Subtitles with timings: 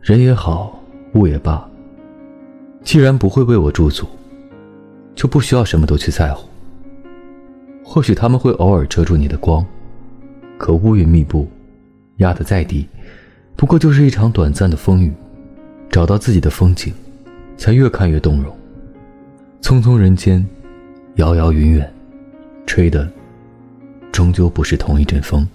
[0.00, 0.82] 人也好，
[1.14, 1.68] 物也罢，
[2.82, 4.06] 既然不会为我驻足，
[5.14, 6.48] 就不需要什么都去在乎。
[7.84, 9.64] 或许他们会偶尔遮住你的光，
[10.56, 11.48] 可乌云密布，
[12.16, 12.86] 压得再低，
[13.56, 15.12] 不过就是一场短暂的风雨，
[15.90, 16.92] 找到自己的风景。
[17.58, 18.56] 才越看越动容，
[19.60, 20.42] 匆匆人间，
[21.16, 21.92] 遥遥云远，
[22.64, 23.06] 吹的
[24.10, 25.46] 终究不是同一阵风。